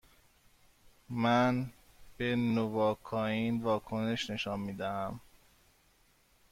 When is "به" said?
2.17-2.35